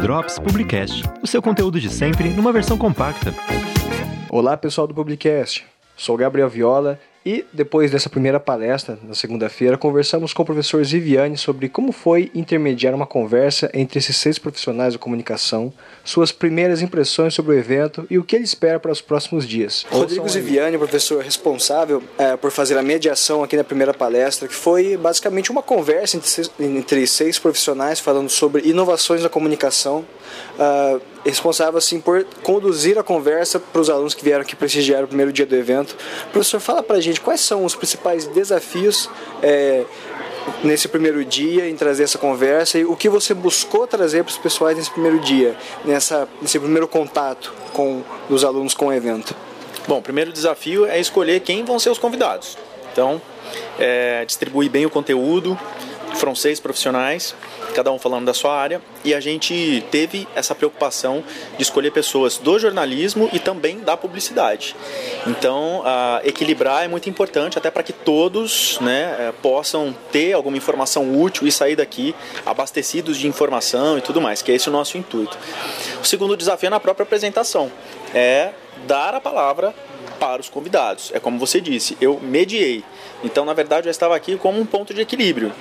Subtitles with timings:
[0.00, 3.34] Drops Publicast, o seu conteúdo de sempre numa versão compacta.
[4.30, 5.66] Olá, pessoal do Publicast.
[5.96, 11.36] Sou Gabriel Viola e depois dessa primeira palestra, na segunda-feira, conversamos com o professor Ziviane
[11.36, 15.72] sobre como foi intermediar uma conversa entre esses seis profissionais da comunicação,
[16.04, 19.84] suas primeiras impressões sobre o evento e o que ele espera para os próximos dias.
[19.90, 24.96] Rodrigo Ziviane, professor responsável é, por fazer a mediação aqui na primeira palestra, que foi
[24.96, 30.04] basicamente uma conversa entre seis, entre seis profissionais falando sobre inovações da comunicação.
[30.58, 35.08] Uh, responsável assim por conduzir a conversa para os alunos que vieram aqui prestigiar o
[35.08, 35.96] primeiro dia do evento.
[36.32, 39.08] Professor, fala para a gente quais são os principais desafios
[39.42, 39.84] é,
[40.62, 44.38] nesse primeiro dia em trazer essa conversa e o que você buscou trazer para os
[44.38, 49.34] pessoais nesse primeiro dia, nessa, nesse primeiro contato com os alunos com o evento.
[49.86, 52.58] Bom, o primeiro desafio é escolher quem vão ser os convidados.
[52.92, 53.20] Então,
[53.78, 55.58] é, distribuir bem o conteúdo.
[56.16, 57.34] Foram seis profissionais
[57.76, 61.22] cada um falando da sua área, e a gente teve essa preocupação
[61.58, 64.74] de escolher pessoas do jornalismo e também da publicidade.
[65.26, 65.84] Então,
[66.24, 71.46] equilibrar é muito importante, até para que todos né, eh, possam ter alguma informação útil
[71.46, 72.14] e sair daqui
[72.46, 75.36] abastecidos de informação e tudo mais, que é esse o nosso intuito.
[76.00, 77.70] O segundo desafio é na própria apresentação,
[78.14, 78.52] é
[78.86, 79.74] dar a palavra
[80.18, 81.10] para os convidados.
[81.12, 82.82] É como você disse, eu mediei.
[83.22, 85.52] Então, na verdade, eu estava aqui como um ponto de equilíbrio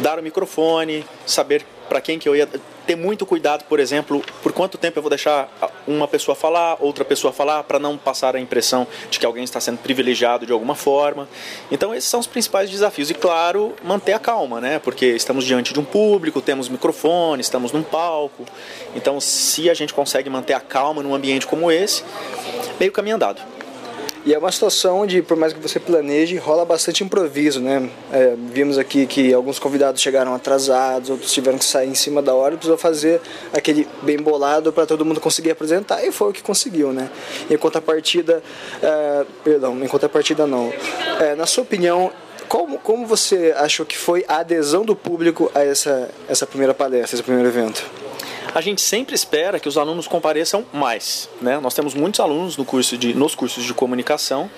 [0.00, 2.48] dar o microfone, saber para quem que eu ia
[2.86, 5.48] ter muito cuidado, por exemplo, por quanto tempo eu vou deixar
[5.86, 9.60] uma pessoa falar, outra pessoa falar, para não passar a impressão de que alguém está
[9.60, 11.28] sendo privilegiado de alguma forma.
[11.70, 14.78] Então esses são os principais desafios e claro, manter a calma, né?
[14.78, 18.44] Porque estamos diante de um público, temos microfone, estamos num palco.
[18.94, 22.04] Então se a gente consegue manter a calma num ambiente como esse,
[22.78, 23.55] meio caminho andado.
[24.26, 27.88] E é uma situação onde, por mais que você planeje, rola bastante improviso, né?
[28.12, 32.34] É, vimos aqui que alguns convidados chegaram atrasados, outros tiveram que sair em cima da
[32.34, 33.20] hora precisou fazer
[33.52, 37.08] aquele bem bolado para todo mundo conseguir apresentar e foi o que conseguiu, né?
[37.48, 38.42] Em contrapartida,
[38.82, 40.72] é, perdão, em contrapartida não.
[41.20, 42.10] É, na sua opinião,
[42.48, 47.14] como, como você achou que foi a adesão do público a essa, essa primeira palestra,
[47.14, 48.05] esse primeiro evento?
[48.56, 51.28] A gente sempre espera que os alunos compareçam mais.
[51.42, 51.60] Né?
[51.60, 54.50] Nós temos muitos alunos no curso de, nos cursos de comunicação,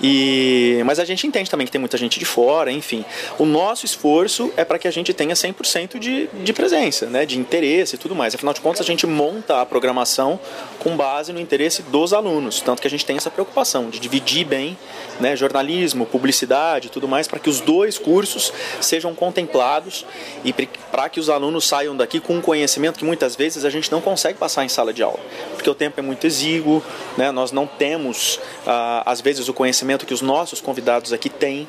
[0.00, 3.04] e, mas a gente entende também que tem muita gente de fora, enfim.
[3.40, 7.26] O nosso esforço é para que a gente tenha 100% de, de presença, né?
[7.26, 8.36] de interesse e tudo mais.
[8.36, 10.38] Afinal de contas, a gente monta a programação
[10.78, 14.46] com base no interesse dos alunos, tanto que a gente tem essa preocupação de dividir
[14.46, 14.78] bem
[15.18, 15.34] né?
[15.34, 20.06] jornalismo, publicidade e tudo mais, para que os dois cursos sejam contemplados
[20.44, 23.90] e para que os alunos saiam daqui com um conhecimento que muitas vezes a gente
[23.90, 25.20] não consegue passar em sala de aula,
[25.54, 26.82] porque o tempo é muito exíguo,
[27.16, 27.30] né?
[27.30, 31.68] nós não temos, ah, às vezes, o conhecimento que os nossos convidados aqui têm.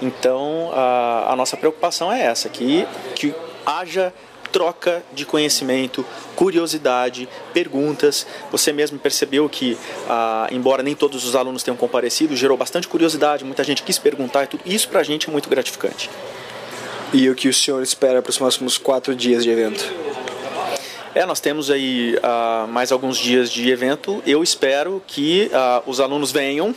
[0.00, 3.34] Então, a, a nossa preocupação é essa, que, que
[3.64, 4.12] haja
[4.52, 6.04] troca de conhecimento,
[6.34, 8.26] curiosidade, perguntas.
[8.50, 9.76] Você mesmo percebeu que,
[10.08, 14.44] ah, embora nem todos os alunos tenham comparecido, gerou bastante curiosidade, muita gente quis perguntar
[14.44, 14.62] e tudo.
[14.64, 16.08] Isso para a gente é muito gratificante.
[17.12, 20.05] E o que o senhor espera para os próximos quatro dias de evento?
[21.16, 24.22] É, nós temos aí uh, mais alguns dias de evento.
[24.26, 26.74] Eu espero que uh, os alunos venham,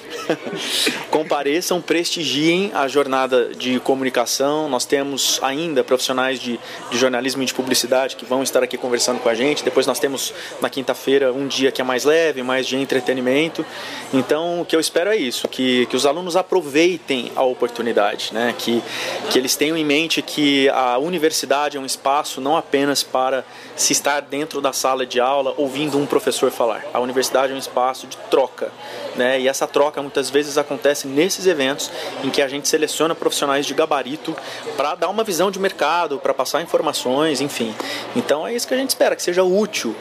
[1.11, 4.69] compareçam, prestigiem a jornada de comunicação.
[4.69, 6.57] Nós temos ainda profissionais de,
[6.89, 9.61] de jornalismo e de publicidade que vão estar aqui conversando com a gente.
[9.61, 13.65] Depois nós temos na quinta-feira um dia que é mais leve, mais de entretenimento.
[14.13, 18.55] Então, o que eu espero é isso, que, que os alunos aproveitem a oportunidade, né?
[18.57, 18.81] que,
[19.29, 23.43] que eles tenham em mente que a universidade é um espaço não apenas para
[23.75, 26.85] se estar dentro da sala de aula ouvindo um professor falar.
[26.93, 28.71] A universidade é um espaço de troca,
[29.15, 29.39] né?
[29.39, 31.91] E essa troca muitas vezes acontece nesses eventos
[32.23, 34.35] em que a gente seleciona profissionais de gabarito
[34.77, 37.73] para dar uma visão de mercado, para passar informações, enfim.
[38.15, 39.95] Então é isso que a gente espera, que seja útil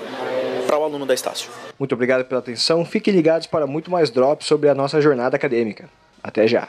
[0.66, 1.50] para o aluno da Estácio.
[1.78, 2.84] Muito obrigado pela atenção.
[2.84, 5.88] Fiquem ligados para muito mais drops sobre a nossa jornada acadêmica.
[6.22, 6.68] Até já.